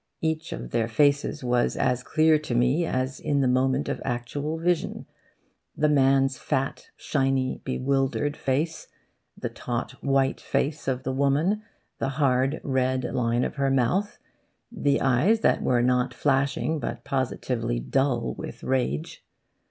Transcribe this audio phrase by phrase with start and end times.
[0.19, 4.57] Each of their faces was as clear to me as in the moment of actual
[4.57, 5.05] vision
[5.77, 8.87] the man's fat shiny bewildered face;
[9.37, 11.61] the taut white face of the woman,
[11.99, 14.17] the hard red line of her mouth,
[14.71, 19.23] the eyes that were not flashing, but positively dull, with rage.